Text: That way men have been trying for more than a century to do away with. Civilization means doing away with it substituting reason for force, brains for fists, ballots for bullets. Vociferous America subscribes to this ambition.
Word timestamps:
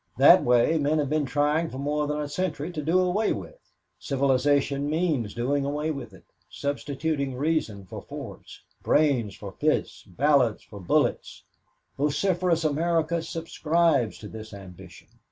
That 0.17 0.43
way 0.43 0.79
men 0.79 0.97
have 0.97 1.11
been 1.11 1.27
trying 1.27 1.69
for 1.69 1.77
more 1.77 2.07
than 2.07 2.19
a 2.19 2.27
century 2.27 2.71
to 2.71 2.81
do 2.81 2.97
away 2.99 3.33
with. 3.33 3.59
Civilization 3.99 4.89
means 4.89 5.35
doing 5.35 5.63
away 5.63 5.91
with 5.91 6.11
it 6.11 6.25
substituting 6.49 7.35
reason 7.35 7.85
for 7.85 8.01
force, 8.01 8.63
brains 8.81 9.35
for 9.35 9.51
fists, 9.51 10.01
ballots 10.01 10.63
for 10.63 10.79
bullets. 10.79 11.43
Vociferous 11.99 12.63
America 12.63 13.21
subscribes 13.21 14.17
to 14.17 14.27
this 14.27 14.55
ambition. 14.55 15.07